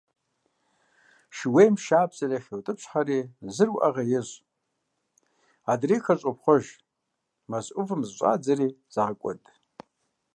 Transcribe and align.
Шууейм 1.35 1.75
шабзэр 1.85 2.31
яхеутӀыпщхьэри 2.39 3.19
зыр 3.55 3.69
уӀэгъэ 3.75 4.03
ещӀ, 4.19 4.35
адрейхэр 5.71 6.17
щӀопхъуэж, 6.21 6.65
мэз 7.49 7.65
Ӏувым 7.75 8.01
зыщӀадзэри, 8.07 8.67
загъэкӀуэд. 8.93 9.41